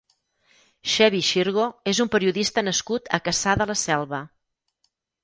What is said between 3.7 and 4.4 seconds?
la Selva.